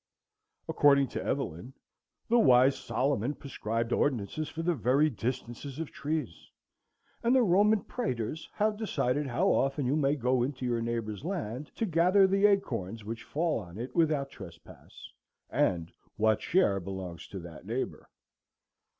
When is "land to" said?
11.23-11.85